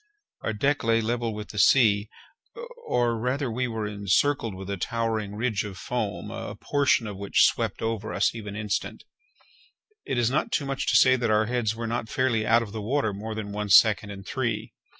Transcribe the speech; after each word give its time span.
Our 0.43 0.53
deck 0.53 0.83
lay 0.83 0.99
level 0.99 1.31
with 1.31 1.49
the 1.49 1.59
sea, 1.59 2.09
or 2.87 3.15
rather 3.19 3.51
we 3.51 3.67
were 3.67 3.85
encircled 3.85 4.55
with 4.55 4.67
a 4.71 4.75
towering 4.75 5.35
ridge 5.35 5.63
of 5.63 5.77
foam, 5.77 6.31
a 6.31 6.55
portion 6.55 7.05
of 7.05 7.17
which 7.17 7.45
swept 7.45 7.83
over 7.83 8.11
us 8.11 8.33
every 8.33 8.59
instant. 8.59 9.03
It 10.03 10.17
is 10.17 10.31
not 10.31 10.51
too 10.51 10.65
much 10.65 10.87
to 10.87 10.95
say 10.95 11.17
that 11.17 11.29
our 11.29 11.45
heads 11.45 11.75
were 11.75 11.85
not 11.85 12.09
fairly 12.09 12.47
out 12.47 12.63
of 12.63 12.71
the 12.71 12.81
water 12.81 13.13
more 13.13 13.35
than 13.35 13.51
one 13.51 13.69
second 13.69 14.09
in 14.09 14.23
three. 14.23 14.73